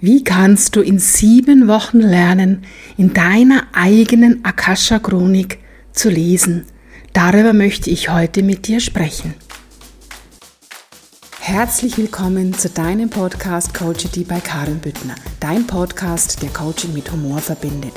[0.00, 2.64] Wie kannst du in sieben Wochen lernen,
[2.96, 5.58] in deiner eigenen Akasha-Chronik
[5.92, 6.66] zu lesen?
[7.12, 9.34] Darüber möchte ich heute mit dir sprechen.
[11.38, 15.14] Herzlich willkommen zu deinem Podcast Coachity bei Karin Büttner.
[15.40, 17.92] Dein Podcast, der Coaching mit Humor verbindet.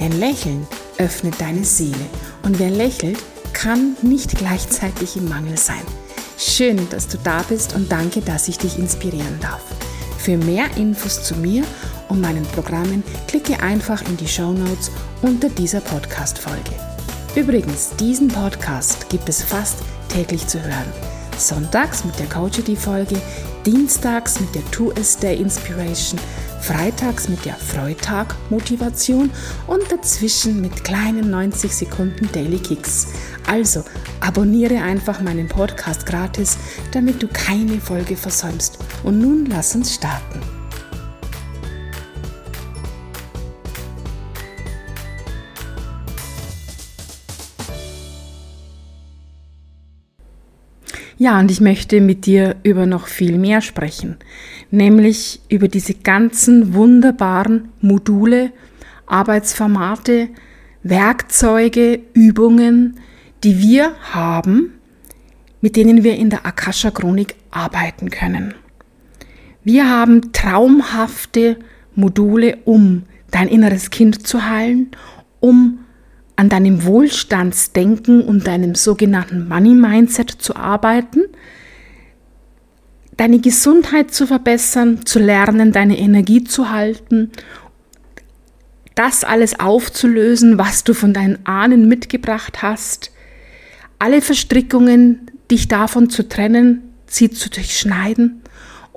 [0.00, 0.66] Denn Lächeln
[0.98, 1.94] öffnet deine Seele.
[2.42, 3.18] Und wer lächelt,
[3.52, 5.82] kann nicht gleichzeitig im Mangel sein.
[6.38, 9.62] Schön, dass du da bist und danke, dass ich dich inspirieren darf.
[10.26, 11.62] Für mehr Infos zu mir
[12.08, 14.90] und meinen Programmen klicke einfach in die Show Notes
[15.22, 16.72] unter dieser Podcast-Folge.
[17.36, 20.92] Übrigens, diesen Podcast gibt es fast täglich zu hören.
[21.38, 23.22] Sonntags mit der Coachity-Folge,
[23.64, 26.18] dienstags mit der Two S Day Inspiration,
[26.60, 29.30] freitags mit der Freitag Motivation
[29.68, 33.12] und dazwischen mit kleinen 90 Sekunden Daily Kicks.
[33.46, 33.84] Also
[34.18, 36.58] abonniere einfach meinen Podcast gratis,
[36.90, 38.78] damit du keine Folge versäumst.
[39.06, 40.40] Und nun lass uns starten.
[51.18, 54.16] Ja, und ich möchte mit dir über noch viel mehr sprechen,
[54.72, 58.50] nämlich über diese ganzen wunderbaren Module,
[59.06, 60.30] Arbeitsformate,
[60.82, 62.98] Werkzeuge, Übungen,
[63.44, 64.72] die wir haben,
[65.60, 68.54] mit denen wir in der Akasha Chronik arbeiten können.
[69.66, 71.56] Wir haben traumhafte
[71.96, 74.92] Module, um dein inneres Kind zu heilen,
[75.40, 75.80] um
[76.36, 81.24] an deinem Wohlstandsdenken und deinem sogenannten Money Mindset zu arbeiten,
[83.16, 87.32] deine Gesundheit zu verbessern, zu lernen, deine Energie zu halten,
[88.94, 93.10] das alles aufzulösen, was du von deinen Ahnen mitgebracht hast,
[93.98, 98.42] alle Verstrickungen, dich davon zu trennen, sie zu durchschneiden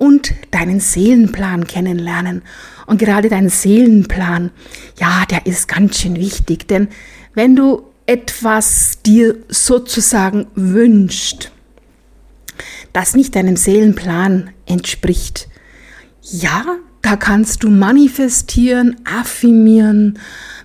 [0.00, 2.40] und deinen Seelenplan kennenlernen.
[2.86, 4.50] Und gerade dein Seelenplan,
[4.98, 6.88] ja, der ist ganz schön wichtig, denn
[7.34, 11.50] wenn du etwas dir sozusagen wünscht,
[12.94, 15.48] das nicht deinem Seelenplan entspricht,
[16.22, 16.64] ja,
[17.02, 20.18] da kannst du manifestieren, affirmieren,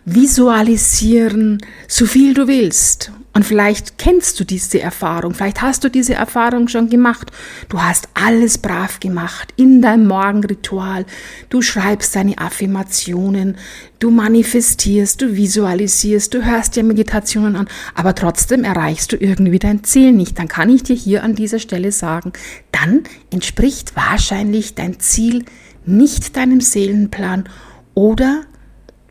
[0.06, 1.58] visualisieren,
[1.90, 3.12] so viel du willst.
[3.36, 7.34] Und vielleicht kennst du diese Erfahrung, vielleicht hast du diese Erfahrung schon gemacht.
[7.68, 11.06] Du hast alles brav gemacht in deinem Morgenritual.
[11.50, 13.58] Du schreibst deine Affirmationen,
[14.00, 19.84] du manifestierst, du visualisierst, du hörst dir Meditationen an, aber trotzdem erreichst du irgendwie dein
[19.84, 20.40] Ziel nicht.
[20.40, 22.32] Dann kann ich dir hier an dieser Stelle sagen,
[22.72, 25.44] dann entspricht wahrscheinlich dein Ziel
[25.86, 27.50] nicht deinem Seelenplan
[27.96, 28.44] oder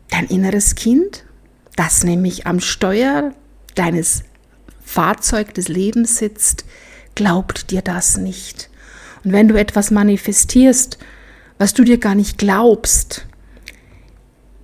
[0.09, 1.25] dein inneres Kind,
[1.75, 3.35] das nämlich am Steuer
[3.75, 4.23] deines
[4.83, 6.65] Fahrzeug des Lebens sitzt,
[7.15, 8.69] glaubt dir das nicht.
[9.23, 10.97] Und wenn du etwas manifestierst,
[11.57, 13.25] was du dir gar nicht glaubst,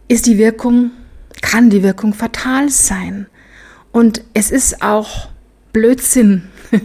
[0.07, 0.91] ist die Wirkung,
[1.41, 3.27] kann die Wirkung fatal sein.
[3.91, 5.29] Und es ist auch
[5.73, 6.49] Blödsinn,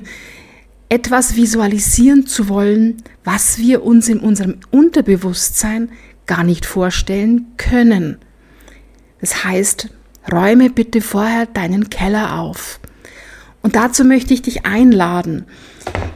[0.88, 5.90] etwas visualisieren zu wollen, was wir uns in unserem Unterbewusstsein
[6.26, 8.18] gar nicht vorstellen können.
[9.20, 9.88] Das heißt,
[10.32, 12.80] räume bitte vorher deinen Keller auf.
[13.62, 15.44] Und dazu möchte ich dich einladen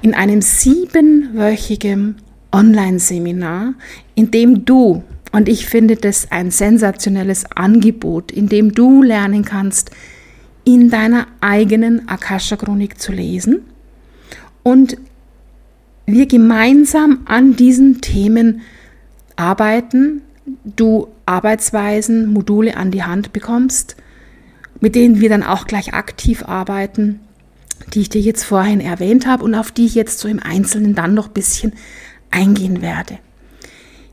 [0.02, 2.16] in einem siebenwöchigen
[2.52, 3.74] Online-Seminar,
[4.14, 9.90] in dem du, und ich finde das ein sensationelles Angebot, in dem du lernen kannst,
[10.64, 13.62] in deiner eigenen Akasha-Chronik zu lesen
[14.62, 14.98] und
[16.06, 18.62] wir gemeinsam an diesen Themen
[19.36, 20.22] arbeiten,
[20.64, 23.96] du Arbeitsweisen, Module an die Hand bekommst,
[24.80, 27.20] mit denen wir dann auch gleich aktiv arbeiten,
[27.92, 30.94] die ich dir jetzt vorhin erwähnt habe und auf die ich jetzt so im Einzelnen
[30.94, 31.72] dann noch ein bisschen
[32.30, 33.18] eingehen werde.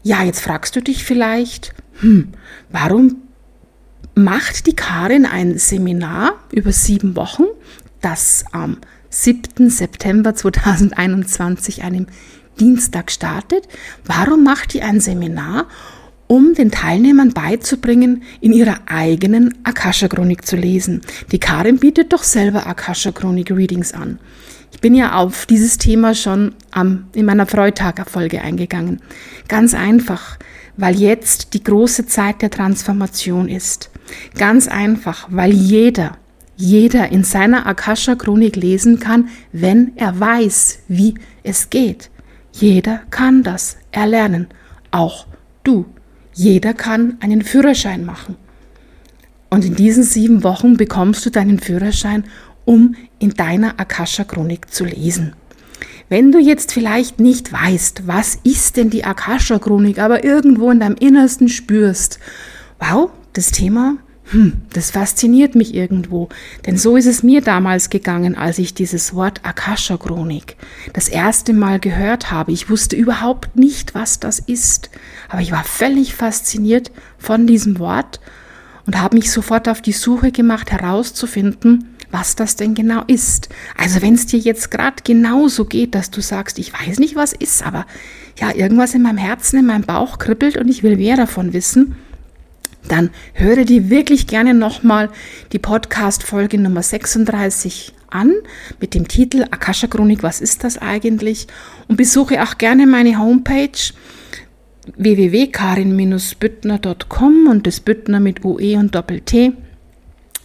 [0.04, 2.30] Ja, jetzt fragst du dich vielleicht, hm,
[2.70, 3.18] warum
[4.16, 7.44] macht die Karin ein Seminar über sieben Wochen,
[8.02, 8.78] das am
[9.10, 9.70] 7.
[9.70, 12.08] September 2021, einem
[12.60, 13.68] Dienstag startet?
[14.06, 15.68] Warum macht die ein Seminar
[16.28, 21.02] um den Teilnehmern beizubringen, in ihrer eigenen Akasha-Chronik zu lesen.
[21.32, 24.20] Die Karin bietet doch selber Akasha-Chronik-Readings an.
[24.72, 29.02] Ich bin ja auf dieses Thema schon am, in meiner Freitag-Folge eingegangen.
[29.48, 30.38] Ganz einfach,
[30.76, 33.90] weil jetzt die große Zeit der Transformation ist.
[34.38, 36.18] Ganz einfach, weil jeder,
[36.58, 42.10] jeder in seiner Akasha-Chronik lesen kann, wenn er weiß, wie es geht.
[42.52, 44.48] Jeder kann das erlernen.
[44.92, 45.28] Auch
[45.64, 45.86] du.
[46.38, 48.36] Jeder kann einen Führerschein machen.
[49.50, 52.26] Und in diesen sieben Wochen bekommst du deinen Führerschein,
[52.64, 55.34] um in deiner Akasha-Chronik zu lesen.
[56.10, 60.96] Wenn du jetzt vielleicht nicht weißt, was ist denn die Akasha-Chronik, aber irgendwo in deinem
[61.00, 62.20] Innersten spürst,
[62.78, 63.98] wow, das Thema
[64.30, 66.28] hm, das fasziniert mich irgendwo,
[66.66, 70.58] denn so ist es mir damals gegangen, als ich dieses Wort Akasha-Chronik
[70.92, 72.52] das erste Mal gehört habe.
[72.52, 74.90] Ich wusste überhaupt nicht, was das ist,
[75.30, 78.20] aber ich war völlig fasziniert von diesem Wort
[78.86, 83.48] und habe mich sofort auf die Suche gemacht, herauszufinden, was das denn genau ist.
[83.78, 87.32] Also wenn es dir jetzt gerade genauso geht, dass du sagst, ich weiß nicht, was
[87.32, 87.86] ist, aber
[88.40, 91.96] ja, irgendwas in meinem Herzen, in meinem Bauch kribbelt und ich will mehr davon wissen,
[92.92, 95.10] dann höre dir wirklich gerne nochmal
[95.52, 98.34] die Podcast-Folge Nummer 36 an
[98.80, 101.48] mit dem Titel Akasha Chronik, was ist das eigentlich?
[101.88, 103.72] Und besuche auch gerne meine Homepage
[104.96, 109.54] www.karin-büttner.com und das Büttner mit UE und Doppel-T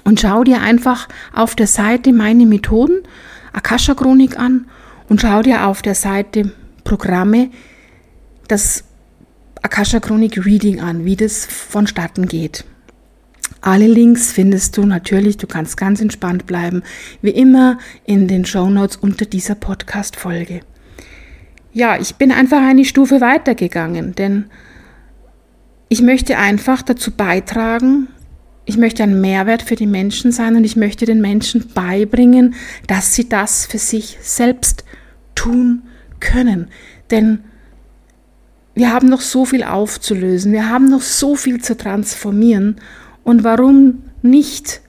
[0.05, 3.03] und schau dir einfach auf der Seite meine Methoden
[3.53, 4.67] Akasha Chronik an
[5.09, 6.53] und schau dir auf der Seite
[6.85, 7.51] Programme
[8.49, 8.85] das
[9.63, 12.65] Akasha Chronik Reading an, wie das vonstatten geht.
[13.61, 16.83] Alle Links findest du natürlich, du kannst ganz entspannt bleiben,
[17.21, 20.63] wie immer in den Show Notes unter dieser Podcast-Folge.
[21.73, 24.47] Ja, ich bin einfach eine Stufe weitergegangen, denn
[25.89, 28.09] ich möchte einfach dazu beitragen,
[28.65, 32.55] ich möchte ein Mehrwert für die Menschen sein und ich möchte den Menschen beibringen,
[32.89, 34.85] dass sie das für sich selbst
[35.37, 35.83] tun
[36.19, 36.69] können.
[37.13, 37.45] Denn
[38.75, 42.77] wir haben noch so viel aufzulösen, wir haben noch so viel zu transformieren.
[43.25, 44.81] Und warum nicht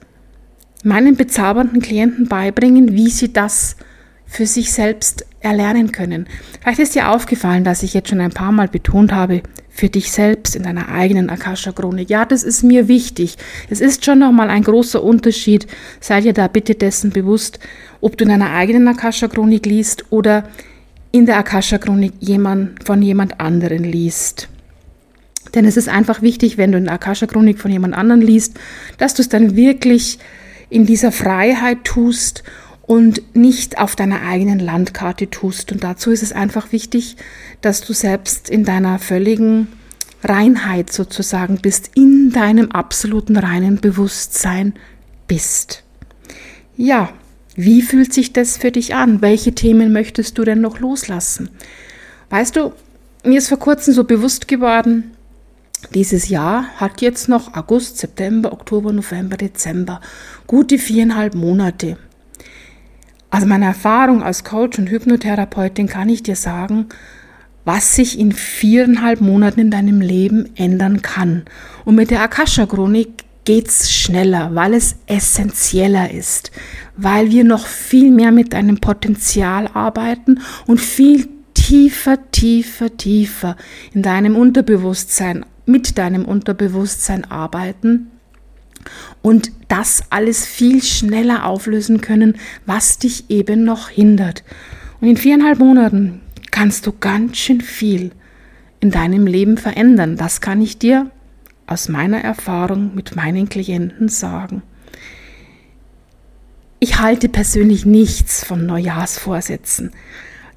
[0.82, 3.76] meinen bezaubernden Klienten beibringen, wie sie das
[4.26, 6.26] für sich selbst erlernen können?
[6.60, 9.42] Vielleicht ist dir aufgefallen, dass ich jetzt schon ein paar Mal betont habe,
[9.74, 12.08] für dich selbst in deiner eigenen Akasha-Chronik.
[12.08, 13.36] Ja, das ist mir wichtig.
[13.68, 15.66] Es ist schon nochmal ein großer Unterschied.
[16.00, 17.58] Sei dir da bitte dessen bewusst,
[18.00, 20.48] ob du in deiner eigenen Akasha-Chronik liest oder
[21.14, 24.48] in der Akasha-Chronik jemand, von jemand anderen liest.
[25.54, 28.58] Denn es ist einfach wichtig, wenn du in der Akasha-Chronik von jemand anderen liest,
[28.98, 30.18] dass du es dann wirklich
[30.70, 32.42] in dieser Freiheit tust
[32.82, 35.70] und nicht auf deiner eigenen Landkarte tust.
[35.70, 37.14] Und dazu ist es einfach wichtig,
[37.60, 39.68] dass du selbst in deiner völligen
[40.24, 44.74] Reinheit sozusagen bist, in deinem absoluten reinen Bewusstsein
[45.28, 45.84] bist.
[46.76, 47.10] Ja,
[47.54, 49.22] wie fühlt sich das für dich an?
[49.22, 51.50] Welche Themen möchtest du denn noch loslassen?
[52.30, 52.72] Weißt du,
[53.24, 55.12] mir ist vor kurzem so bewusst geworden,
[55.92, 60.00] dieses Jahr hat jetzt noch August, September, Oktober, November, Dezember,
[60.46, 61.98] gute viereinhalb Monate.
[63.30, 66.86] Aus meiner Erfahrung als Coach und Hypnotherapeutin kann ich dir sagen,
[67.64, 71.44] was sich in viereinhalb Monaten in deinem Leben ändern kann.
[71.84, 76.50] Und mit der Akasha-Chronik geht's schneller, weil es essentieller ist,
[76.96, 83.56] weil wir noch viel mehr mit deinem Potenzial arbeiten und viel tiefer, tiefer, tiefer
[83.92, 88.10] in deinem Unterbewusstsein, mit deinem Unterbewusstsein arbeiten
[89.22, 92.36] und das alles viel schneller auflösen können,
[92.66, 94.44] was dich eben noch hindert.
[95.00, 96.20] Und in viereinhalb Monaten
[96.50, 98.12] kannst du ganz schön viel
[98.80, 100.16] in deinem Leben verändern.
[100.16, 101.10] Das kann ich dir
[101.66, 104.62] aus meiner Erfahrung mit meinen Klienten sagen.
[106.80, 109.92] Ich halte persönlich nichts von Neujahrsvorsätzen,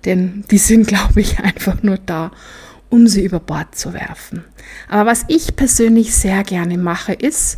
[0.06, 2.32] denn die sind, glaube ich, einfach nur da,
[2.90, 4.44] um sie über Bord zu werfen.
[4.90, 7.58] Aber was ich persönlich sehr gerne mache, ist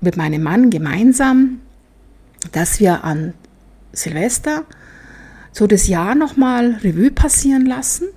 [0.00, 1.60] mit meinem Mann gemeinsam,
[2.52, 3.34] dass wir an
[3.92, 4.64] Silvester
[5.52, 8.08] so das Jahr nochmal Revue passieren lassen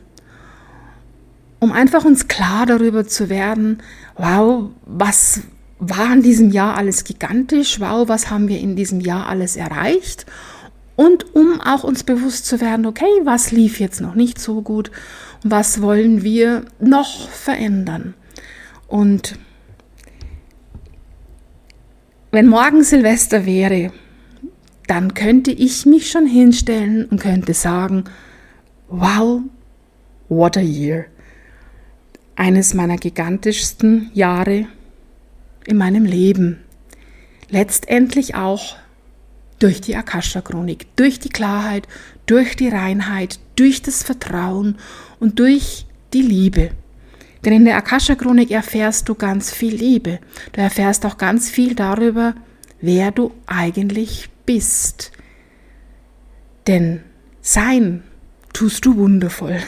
[1.63, 3.81] um einfach uns klar darüber zu werden,
[4.17, 5.43] wow, was
[5.79, 10.25] war in diesem Jahr alles gigantisch, wow, was haben wir in diesem Jahr alles erreicht
[10.97, 14.91] und um auch uns bewusst zu werden, okay, was lief jetzt noch nicht so gut
[15.41, 18.13] und was wollen wir noch verändern.
[18.87, 19.39] Und
[22.31, 23.93] wenn morgen Silvester wäre,
[24.87, 28.03] dann könnte ich mich schon hinstellen und könnte sagen,
[28.89, 29.41] wow,
[30.27, 31.05] what a year
[32.35, 34.67] eines meiner gigantischsten Jahre
[35.65, 36.59] in meinem Leben.
[37.49, 38.75] Letztendlich auch
[39.59, 41.87] durch die Akasha-Chronik, durch die Klarheit,
[42.25, 44.77] durch die Reinheit, durch das Vertrauen
[45.19, 46.71] und durch die Liebe.
[47.45, 50.19] Denn in der Akasha-Chronik erfährst du ganz viel Liebe.
[50.53, 52.35] Du erfährst auch ganz viel darüber,
[52.81, 55.11] wer du eigentlich bist.
[56.67, 57.01] Denn
[57.41, 58.03] sein
[58.53, 59.59] tust du wundervoll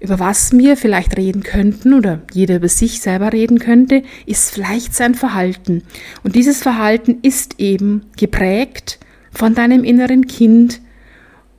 [0.00, 4.94] über was wir vielleicht reden könnten oder jeder über sich selber reden könnte, ist vielleicht
[4.94, 5.82] sein Verhalten.
[6.22, 8.98] Und dieses Verhalten ist eben geprägt
[9.32, 10.80] von deinem inneren Kind,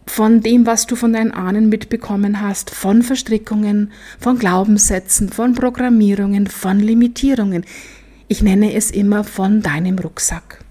[0.06, 6.48] von dem, was du von deinen Ahnen mitbekommen hast, von Verstrickungen, von Glaubenssätzen, von Programmierungen,
[6.48, 7.64] von Limitierungen.
[8.28, 10.64] Ich nenne es immer von deinem Rucksack.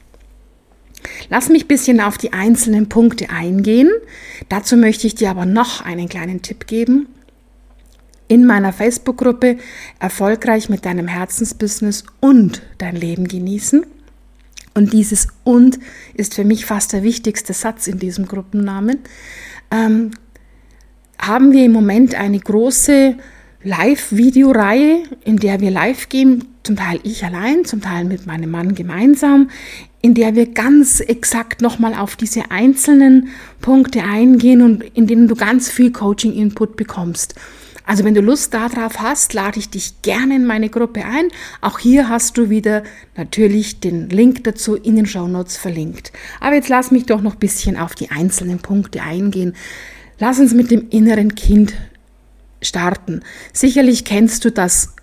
[1.28, 3.90] Lass mich ein bisschen auf die einzelnen Punkte eingehen.
[4.48, 7.06] Dazu möchte ich dir aber noch einen kleinen Tipp geben.
[8.28, 9.56] In meiner Facebook-Gruppe
[9.98, 13.84] Erfolgreich mit deinem Herzensbusiness und dein Leben genießen.
[14.74, 15.78] Und dieses und
[16.14, 18.98] ist für mich fast der wichtigste Satz in diesem Gruppennamen.
[19.70, 20.12] Ähm,
[21.18, 23.16] haben wir im Moment eine große
[23.64, 28.74] Live-Videoreihe, in der wir live gehen, zum Teil ich allein, zum Teil mit meinem Mann
[28.74, 29.50] gemeinsam,
[30.00, 33.28] in der wir ganz exakt nochmal auf diese einzelnen
[33.60, 37.34] Punkte eingehen und in denen du ganz viel Coaching-Input bekommst.
[37.88, 41.28] Also wenn du Lust darauf hast, lade ich dich gerne in meine Gruppe ein.
[41.62, 42.82] Auch hier hast du wieder
[43.16, 46.12] natürlich den Link dazu in den Show Notes verlinkt.
[46.38, 49.56] Aber jetzt lass mich doch noch ein bisschen auf die einzelnen Punkte eingehen.
[50.18, 51.72] Lass uns mit dem inneren Kind
[52.60, 53.22] starten.
[53.54, 54.94] Sicherlich kennst du das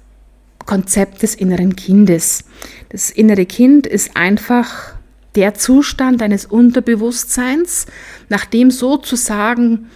[0.68, 2.44] Konzept des inneren Kindes.
[2.90, 4.94] Das innere Kind ist einfach
[5.34, 7.88] der Zustand deines Unterbewusstseins,
[8.30, 9.88] nachdem sozusagen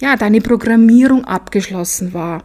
[0.00, 2.44] ja, deine Programmierung abgeschlossen war.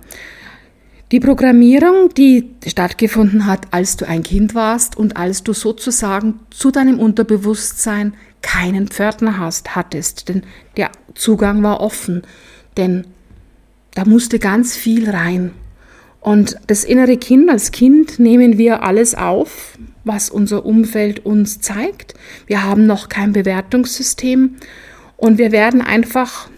[1.11, 6.71] Die Programmierung, die stattgefunden hat, als du ein Kind warst und als du sozusagen zu
[6.71, 10.41] deinem Unterbewusstsein keinen Pförtner hast, hattest, denn
[10.75, 12.23] der Zugang war offen,
[12.77, 13.05] denn
[13.93, 15.51] da musste ganz viel rein.
[16.19, 22.15] Und das innere Kind, als Kind nehmen wir alles auf, was unser Umfeld uns zeigt.
[22.47, 24.55] Wir haben noch kein Bewertungssystem
[25.17, 26.49] und wir werden einfach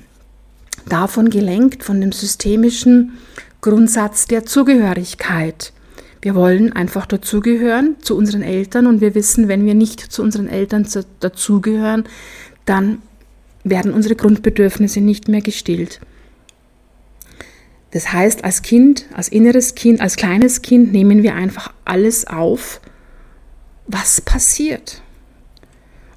[0.90, 3.18] davon gelenkt, von dem systemischen
[3.62, 5.74] Grundsatz der Zugehörigkeit.
[6.22, 10.48] Wir wollen einfach dazugehören zu unseren Eltern und wir wissen, wenn wir nicht zu unseren
[10.48, 10.88] Eltern
[11.20, 12.06] dazugehören,
[12.66, 13.02] dann
[13.64, 16.00] werden unsere Grundbedürfnisse nicht mehr gestillt.
[17.92, 22.82] Das heißt, als Kind, als inneres Kind, als kleines Kind nehmen wir einfach alles auf,
[23.88, 25.02] was passiert.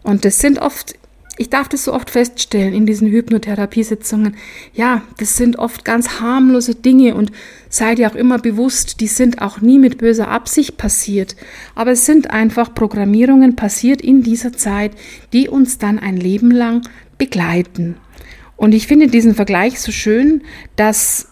[0.03, 0.95] Und das sind oft,
[1.39, 4.37] ich darf das so oft feststellen in diesen Hypnotherapiesitzungen,
[4.75, 7.31] ja, das sind oft ganz harmlose Dinge und
[7.69, 11.37] sei dir auch immer bewusst, die sind auch nie mit böser Absicht passiert,
[11.75, 14.93] aber es sind einfach Programmierungen passiert in dieser Zeit,
[15.33, 16.83] die uns dann ein Leben lang
[17.19, 17.97] begleiten.
[18.57, 20.43] Und ich finde diesen Vergleich so schön,
[20.75, 21.29] dass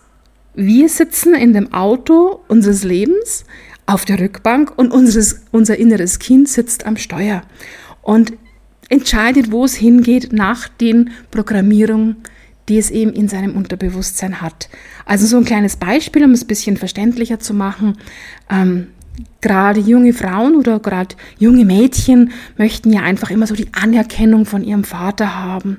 [0.55, 3.45] wir sitzen in dem Auto unseres Lebens
[3.87, 7.43] auf der Rückbank und unseres, unser inneres Kind sitzt am Steuer.
[8.03, 8.33] Und
[8.89, 12.17] entscheidet, wo es hingeht nach den Programmierungen,
[12.69, 14.69] die es eben in seinem Unterbewusstsein hat.
[15.05, 17.99] Also so ein kleines Beispiel, um es ein bisschen verständlicher zu machen.
[18.51, 18.89] Ähm,
[19.41, 24.65] gerade junge Frauen oder gerade junge Mädchen möchten ja einfach immer so die Anerkennung von
[24.65, 25.79] ihrem Vater haben.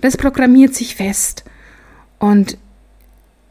[0.00, 1.44] Das programmiert sich fest.
[2.18, 2.58] Und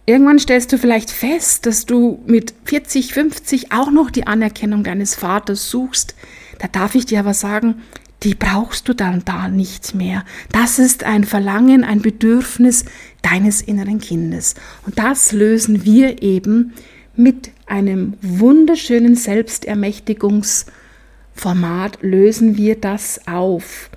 [0.09, 5.15] Irgendwann stellst du vielleicht fest, dass du mit 40, 50 auch noch die Anerkennung deines
[5.15, 6.15] Vaters suchst.
[6.59, 7.83] Da darf ich dir aber sagen,
[8.23, 10.25] die brauchst du dann da nicht mehr.
[10.51, 12.85] Das ist ein Verlangen, ein Bedürfnis
[13.21, 14.55] deines inneren Kindes.
[14.85, 16.73] Und das lösen wir eben
[17.15, 23.91] mit einem wunderschönen Selbstermächtigungsformat, lösen wir das auf.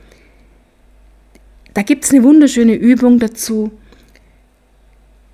[1.73, 3.71] Da gibt es eine wunderschöne Übung dazu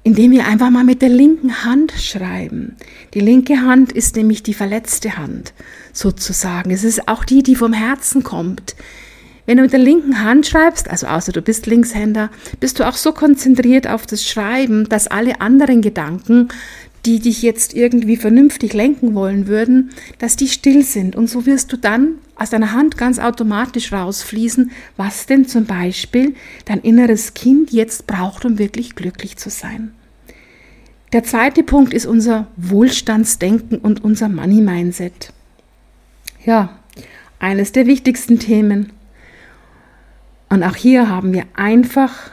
[0.07, 2.77] indem wir einfach mal mit der linken Hand schreiben.
[3.13, 5.53] Die linke Hand ist nämlich die verletzte Hand,
[5.97, 6.71] sozusagen.
[6.71, 8.77] Es ist auch die, die vom Herzen kommt.
[9.47, 12.97] Wenn du mit der linken Hand schreibst, also außer du bist Linkshänder, bist du auch
[12.97, 16.49] so konzentriert auf das Schreiben, dass alle anderen Gedanken,
[17.07, 21.15] die dich jetzt irgendwie vernünftig lenken wollen würden, dass die still sind.
[21.15, 26.35] Und so wirst du dann aus deiner Hand ganz automatisch rausfließen, was denn zum Beispiel
[26.65, 29.93] dein inneres Kind jetzt braucht, um wirklich glücklich zu sein.
[31.13, 35.33] Der zweite Punkt ist unser Wohlstandsdenken und unser Money Mindset.
[36.47, 36.79] Ja,
[37.41, 38.93] eines der wichtigsten Themen.
[40.49, 42.31] Und auch hier haben wir einfach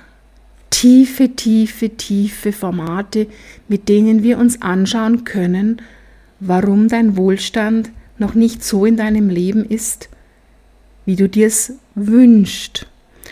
[0.70, 3.25] tiefe, tiefe, tiefe Formate,
[3.67, 5.82] mit denen wir uns anschauen können,
[6.39, 7.89] warum dein Wohlstand
[8.20, 10.10] noch nicht so in deinem Leben ist,
[11.05, 12.86] wie du dir es wünschst.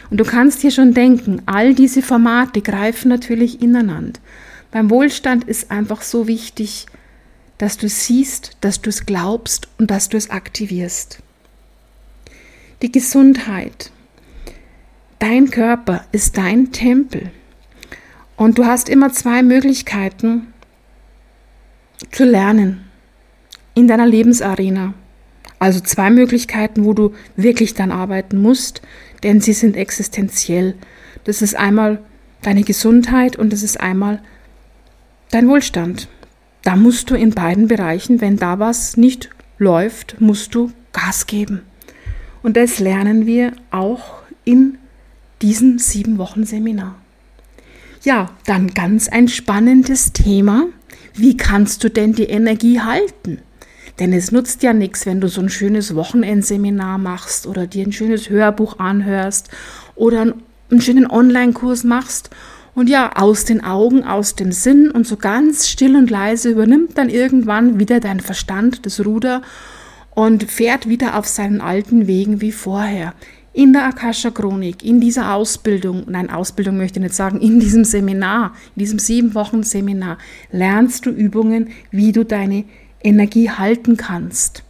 [0.09, 4.19] Und du kannst hier schon denken, all diese Formate greifen natürlich ineinander.
[4.71, 6.87] Beim Wohlstand ist einfach so wichtig,
[7.61, 11.19] dass du siehst, dass du es glaubst und dass du es aktivierst.
[12.81, 13.91] Die Gesundheit.
[15.19, 17.29] Dein Körper ist dein Tempel.
[18.35, 20.47] Und du hast immer zwei Möglichkeiten
[22.11, 22.85] zu lernen
[23.75, 24.95] in deiner Lebensarena.
[25.59, 28.81] Also zwei Möglichkeiten, wo du wirklich dann arbeiten musst,
[29.21, 30.73] denn sie sind existenziell.
[31.25, 32.01] Das ist einmal
[32.41, 34.19] deine Gesundheit und es ist einmal
[35.29, 36.07] dein Wohlstand.
[36.63, 41.61] Da musst du in beiden Bereichen, wenn da was nicht läuft, musst du Gas geben.
[42.43, 44.77] Und das lernen wir auch in
[45.41, 46.95] diesem sieben Wochen Seminar.
[48.03, 50.65] Ja, dann ganz ein spannendes Thema.
[51.13, 53.39] Wie kannst du denn die Energie halten?
[53.99, 57.91] Denn es nutzt ja nichts, wenn du so ein schönes Wochenendseminar machst oder dir ein
[57.91, 59.49] schönes Hörbuch anhörst
[59.95, 62.31] oder einen schönen Online-Kurs machst
[62.73, 66.97] und ja, aus den Augen, aus dem Sinn und so ganz still und leise übernimmt
[66.97, 69.41] dann irgendwann wieder dein Verstand das Ruder
[70.11, 73.13] und fährt wieder auf seinen alten Wegen wie vorher.
[73.53, 77.83] In der Akasha Chronik, in dieser Ausbildung, nein, Ausbildung möchte ich nicht sagen, in diesem
[77.83, 80.17] Seminar, in diesem sieben Wochen Seminar,
[80.51, 82.63] lernst du Übungen, wie du deine
[83.03, 84.63] Energie halten kannst.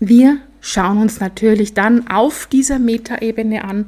[0.00, 3.86] Wir schauen uns natürlich dann auf dieser Metaebene an,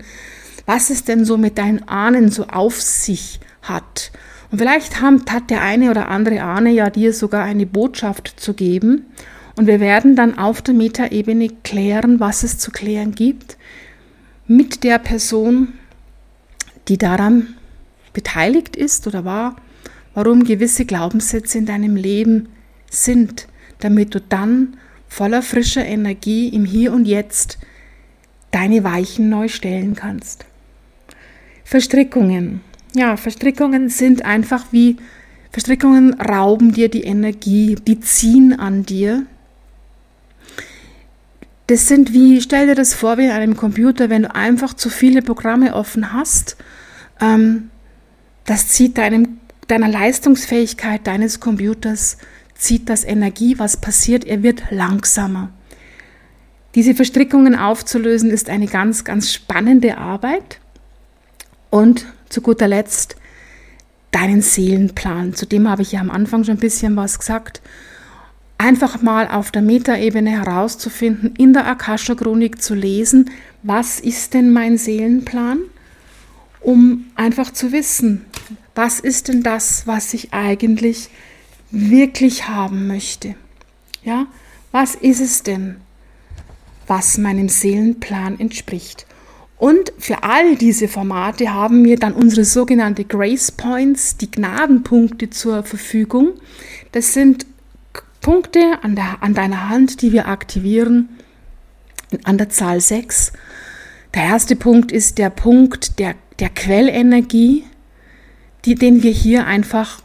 [0.66, 4.12] was es denn so mit deinen Ahnen so auf sich hat.
[4.50, 9.06] Und vielleicht hat der eine oder andere Ahne ja dir sogar eine Botschaft zu geben.
[9.56, 13.56] Und wir werden dann auf der Metaebene klären, was es zu klären gibt,
[14.46, 15.74] mit der Person,
[16.88, 17.54] die daran
[18.12, 19.56] beteiligt ist oder war,
[20.14, 22.48] warum gewisse Glaubenssätze in deinem Leben
[22.90, 23.46] sind,
[23.78, 24.76] damit du dann
[25.06, 27.58] voller frischer Energie im Hier und Jetzt
[28.50, 30.44] deine Weichen neu stellen kannst.
[31.70, 32.62] Verstrickungen.
[32.96, 34.96] Ja, Verstrickungen sind einfach wie
[35.52, 39.24] Verstrickungen rauben dir die Energie, die ziehen an dir.
[41.68, 44.90] Das sind wie, stell dir das vor wie in einem Computer, wenn du einfach zu
[44.90, 46.56] viele Programme offen hast,
[47.20, 47.70] ähm,
[48.46, 52.18] das zieht deinem, deiner Leistungsfähigkeit deines Computers
[52.56, 55.50] zieht das Energie, was passiert, er wird langsamer.
[56.74, 60.59] Diese Verstrickungen aufzulösen ist eine ganz, ganz spannende Arbeit.
[61.70, 63.16] Und zu guter Letzt
[64.10, 65.34] deinen Seelenplan.
[65.34, 67.60] Zu dem habe ich ja am Anfang schon ein bisschen was gesagt.
[68.58, 73.30] Einfach mal auf der Metaebene herauszufinden, in der Akasha-Chronik zu lesen,
[73.62, 75.60] was ist denn mein Seelenplan,
[76.60, 78.24] um einfach zu wissen,
[78.74, 81.08] was ist denn das, was ich eigentlich
[81.70, 83.34] wirklich haben möchte.
[84.02, 84.26] Ja,
[84.72, 85.76] was ist es denn,
[86.86, 89.06] was meinem Seelenplan entspricht?
[89.60, 95.64] Und für all diese Formate haben wir dann unsere sogenannte Grace Points, die Gnadenpunkte zur
[95.64, 96.30] Verfügung.
[96.92, 97.44] Das sind
[98.22, 101.10] Punkte an, der, an deiner Hand, die wir aktivieren
[102.24, 103.32] an der Zahl 6.
[104.14, 107.64] Der erste Punkt ist der Punkt der, der Quellenergie,
[108.64, 110.00] die, den wir hier einfach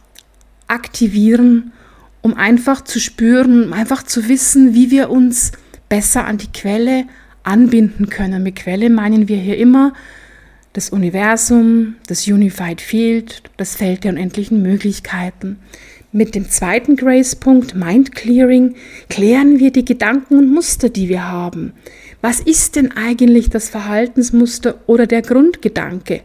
[0.68, 1.72] aktivieren,
[2.22, 5.54] um einfach zu spüren, um einfach zu wissen, wie wir uns
[5.88, 7.06] besser an die Quelle
[7.46, 8.44] anbinden können.
[8.44, 9.94] Mit Quelle meinen wir hier immer
[10.74, 15.58] das Universum, das Unified Field, das Feld der unendlichen Möglichkeiten.
[16.12, 18.76] Mit dem zweiten Grace-Punkt, Mind Clearing,
[19.10, 21.74] klären wir die Gedanken und Muster, die wir haben.
[22.22, 26.22] Was ist denn eigentlich das Verhaltensmuster oder der Grundgedanke?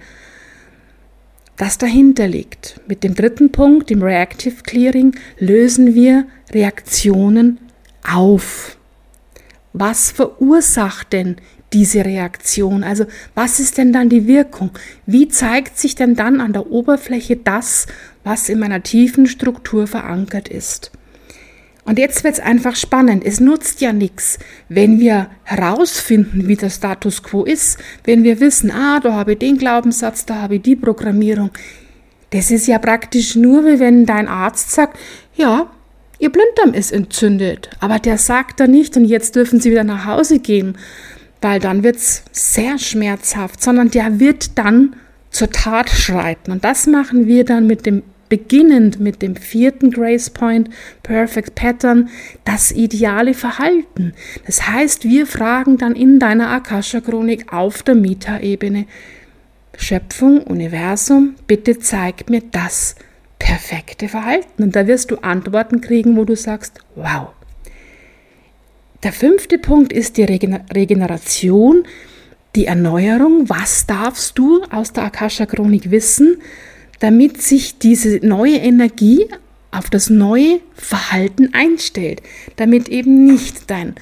[1.60, 2.80] das dahinter liegt.
[2.86, 7.58] Mit dem dritten Punkt, dem Reactive Clearing, lösen wir Reaktionen
[8.02, 8.78] auf.
[9.72, 11.36] Was verursacht denn
[11.72, 12.82] diese Reaktion?
[12.82, 14.70] Also was ist denn dann die Wirkung?
[15.06, 17.86] Wie zeigt sich denn dann an der Oberfläche das,
[18.24, 20.90] was in meiner tiefen Struktur verankert ist?
[21.84, 23.24] Und jetzt wird es einfach spannend.
[23.24, 28.70] Es nutzt ja nichts, wenn wir herausfinden, wie der Status quo ist, wenn wir wissen,
[28.70, 31.50] ah, da habe ich den Glaubenssatz, da habe ich die Programmierung.
[32.30, 34.98] Das ist ja praktisch nur, wie wenn dein Arzt sagt,
[35.34, 35.70] ja,
[36.20, 37.70] ihr Blinddarm ist entzündet.
[37.80, 40.78] Aber der sagt da nicht, und jetzt dürfen sie wieder nach Hause gehen,
[41.40, 44.94] weil dann wird es sehr schmerzhaft, sondern der wird dann
[45.30, 46.52] zur Tat schreiten.
[46.52, 50.70] Und das machen wir dann mit dem beginnend mit dem vierten Grace Point,
[51.02, 52.08] Perfect Pattern,
[52.44, 54.14] das ideale Verhalten.
[54.46, 58.86] Das heißt, wir fragen dann in deiner Akasha-Chronik auf der Meta-Ebene,
[59.76, 62.94] Schöpfung, Universum, bitte zeig mir das
[63.50, 64.62] perfekte Verhalten.
[64.62, 67.28] Und da wirst du Antworten kriegen, wo du sagst, wow.
[69.02, 71.84] Der fünfte Punkt ist die Regeneration,
[72.54, 73.48] die Erneuerung.
[73.48, 76.38] Was darfst du aus der Akasha-Chronik wissen?
[77.00, 79.26] damit sich diese neue Energie
[79.72, 82.22] auf das neue Verhalten einstellt,
[82.56, 83.94] damit eben nicht dein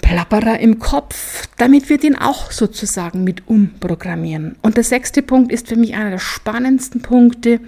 [0.00, 4.56] Plapperer im Kopf, damit wir den auch sozusagen mit umprogrammieren.
[4.62, 7.60] Und der sechste Punkt ist für mich einer der spannendsten Punkte.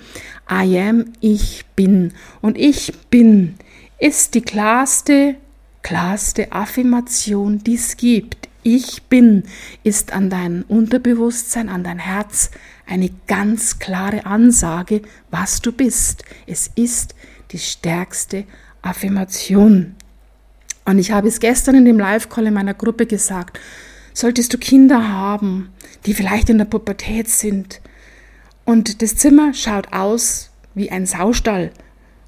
[0.50, 2.12] I am, ich bin.
[2.40, 3.54] Und ich bin
[3.98, 5.36] ist die klarste,
[5.82, 8.48] klarste Affirmation, die es gibt.
[8.62, 9.44] Ich bin
[9.84, 12.50] ist an dein Unterbewusstsein, an dein Herz
[12.86, 16.24] eine ganz klare Ansage, was du bist.
[16.46, 17.14] Es ist
[17.52, 18.44] die stärkste
[18.82, 19.94] Affirmation.
[20.84, 23.60] Und ich habe es gestern in dem Live-Call in meiner Gruppe gesagt,
[24.12, 25.70] solltest du Kinder haben,
[26.06, 27.80] die vielleicht in der Pubertät sind
[28.64, 31.72] und das Zimmer schaut aus wie ein Saustall,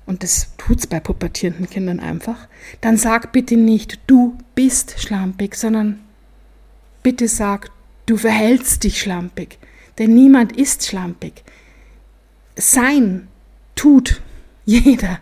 [0.04, 2.48] und das tut's bei pubertierenden Kindern einfach,
[2.80, 6.00] dann sag bitte nicht, du bist schlampig, sondern
[7.02, 7.70] bitte sag,
[8.06, 9.58] du verhältst dich schlampig.
[9.98, 11.44] Denn niemand ist schlampig.
[12.56, 13.28] Sein
[13.74, 14.20] tut
[14.64, 15.20] jeder.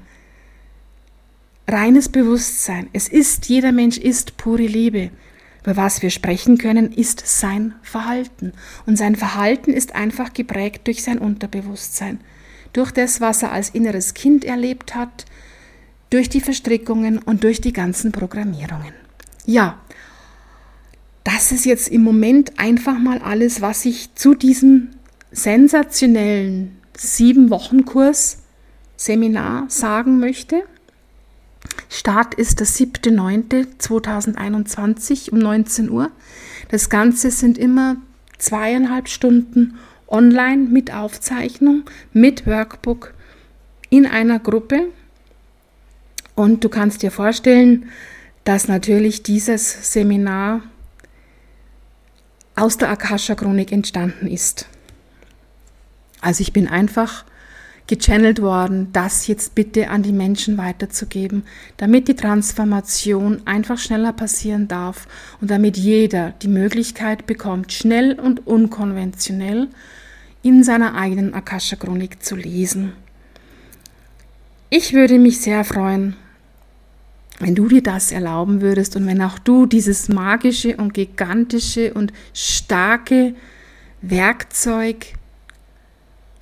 [1.67, 2.89] Reines Bewusstsein.
[2.93, 5.11] Es ist, jeder Mensch ist pure Liebe.
[5.63, 8.53] Über was wir sprechen können, ist sein Verhalten.
[8.87, 12.21] Und sein Verhalten ist einfach geprägt durch sein Unterbewusstsein.
[12.73, 15.27] Durch das, was er als inneres Kind erlebt hat,
[16.09, 18.95] durch die Verstrickungen und durch die ganzen Programmierungen.
[19.47, 19.79] Ja,
[21.25, 24.91] das ist jetzt im Moment einfach mal alles, was ich zu diesem
[25.31, 28.39] sensationellen sieben Wochen Kurs
[28.97, 30.65] Seminar sagen möchte.
[31.93, 36.13] Start ist der 7.9.2021 um 19 Uhr.
[36.69, 37.97] Das Ganze sind immer
[38.39, 39.77] zweieinhalb Stunden
[40.07, 43.13] online mit Aufzeichnung, mit Workbook
[43.91, 44.93] in einer Gruppe.
[46.37, 47.91] Und du kannst dir vorstellen,
[48.45, 50.63] dass natürlich dieses Seminar
[52.55, 54.69] aus der Akasha-Chronik entstanden ist.
[56.21, 57.25] Also ich bin einfach
[57.91, 61.43] gechannelt worden, das jetzt bitte an die Menschen weiterzugeben,
[61.77, 65.09] damit die Transformation einfach schneller passieren darf
[65.41, 69.67] und damit jeder die Möglichkeit bekommt, schnell und unkonventionell
[70.43, 72.93] in seiner eigenen Akasha-Chronik zu lesen.
[74.71, 76.15] Ich würde mich sehr freuen,
[77.41, 82.13] wenn du dir das erlauben würdest und wenn auch du dieses magische und gigantische und
[82.35, 83.35] starke
[84.01, 85.07] Werkzeug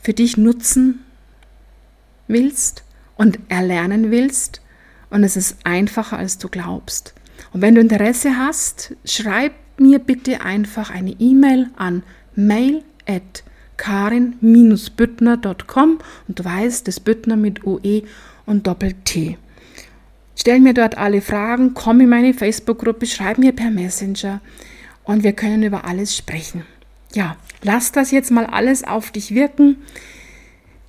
[0.02, 1.06] für dich nutzen
[2.28, 2.84] willst
[3.16, 4.60] und erlernen willst
[5.10, 7.14] und es ist einfacher, als du glaubst.
[7.52, 13.42] Und wenn du Interesse hast, schreib mir bitte einfach eine E-Mail an mail at
[13.76, 18.02] karin-büttner.com und du weißt, das Büttner mit UE
[18.44, 19.38] und Doppel-T.
[20.36, 24.40] Stell mir dort alle Fragen, komm in meine Facebook-Gruppe, schreib mir per Messenger
[25.04, 26.64] und wir können über alles sprechen.
[27.12, 29.76] Ja, lass das jetzt mal alles auf dich wirken.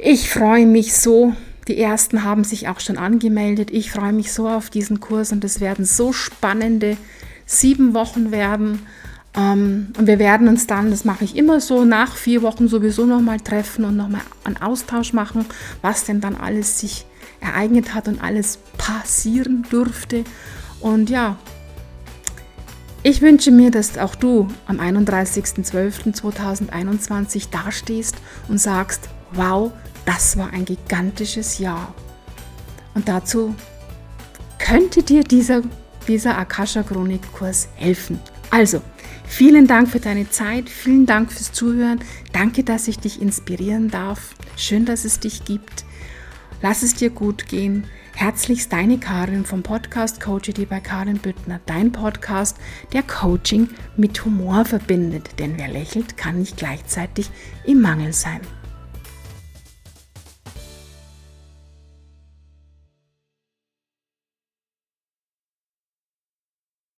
[0.01, 1.33] Ich freue mich so.
[1.67, 3.69] Die ersten haben sich auch schon angemeldet.
[3.69, 6.95] Ich freue mich so auf diesen Kurs und es werden so spannende
[7.45, 8.85] sieben Wochen werden.
[9.35, 13.05] Ähm, und wir werden uns dann, das mache ich immer so, nach vier Wochen sowieso
[13.05, 15.45] nochmal treffen und nochmal einen Austausch machen,
[15.81, 17.05] was denn dann alles sich
[17.41, 20.23] ereignet hat und alles passieren durfte.
[20.79, 21.35] Und ja,
[23.03, 28.15] ich wünsche mir, dass auch du am 31.12.2021 dastehst
[28.47, 29.73] und sagst, wow,
[30.09, 31.93] das war ein gigantisches Jahr.
[32.95, 33.53] Und dazu
[34.57, 35.61] könnte dir dieser,
[36.07, 38.19] dieser Akasha-Chronik-Kurs helfen.
[38.49, 38.81] Also,
[39.27, 41.99] vielen Dank für deine Zeit, vielen Dank fürs Zuhören.
[42.33, 44.33] Danke, dass ich dich inspirieren darf.
[44.57, 45.85] Schön, dass es dich gibt.
[46.63, 47.85] Lass es dir gut gehen.
[48.15, 52.57] Herzlichst deine Karin vom Podcast Coach dir bei Karin Büttner, dein Podcast,
[52.93, 55.37] der Coaching mit Humor verbindet.
[55.37, 57.29] Denn wer lächelt, kann nicht gleichzeitig
[57.63, 58.41] im Mangel sein.